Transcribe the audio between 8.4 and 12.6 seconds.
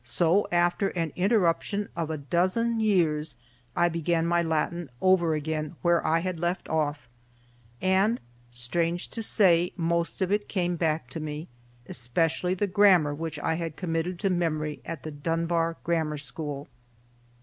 strange to say, most of it came back to me, especially